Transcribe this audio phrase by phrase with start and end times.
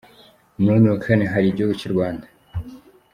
[0.57, 2.25] Umwanya wa kane hari igihugu cy’ u Rwanda.